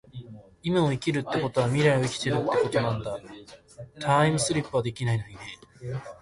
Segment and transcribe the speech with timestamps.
[0.63, 3.19] 今を生きるってことは未来を生きているってことなんだ。
[3.99, 5.39] タァイムリィプはできないのにね